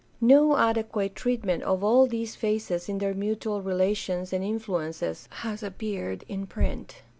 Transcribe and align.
No 0.19 0.57
adequate 0.57 1.13
treatment 1.13 1.61
of 1.61 1.83
all 1.83 2.07
these 2.07 2.35
phases 2.35 2.89
in 2.89 2.97
their 2.97 3.13
mutual 3.13 3.61
relations 3.61 4.33
and 4.33 4.43
influences 4.43 5.27
has 5.29 5.61
appeared 5.61 6.23
in 6.27 6.47
print. 6.47 7.03